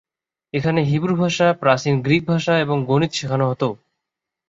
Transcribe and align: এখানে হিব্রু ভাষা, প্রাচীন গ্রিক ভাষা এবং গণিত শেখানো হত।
এখানে 0.53 0.79
হিব্রু 0.83 1.13
ভাষা, 1.15 1.47
প্রাচীন 1.53 1.95
গ্রিক 2.01 2.23
ভাষা 2.25 2.53
এবং 2.59 2.77
গণিত 2.85 3.11
শেখানো 3.13 3.45
হত। 3.51 3.63